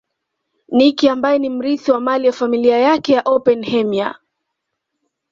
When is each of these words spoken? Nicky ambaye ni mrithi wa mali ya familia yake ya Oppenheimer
Nicky 0.77 1.09
ambaye 1.09 1.39
ni 1.39 1.49
mrithi 1.49 1.91
wa 1.91 1.99
mali 1.99 2.25
ya 2.27 2.33
familia 2.33 2.77
yake 2.77 3.13
ya 3.13 3.21
Oppenheimer 3.25 4.15